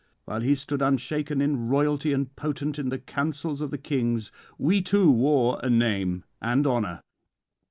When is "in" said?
1.41-1.67, 2.79-2.89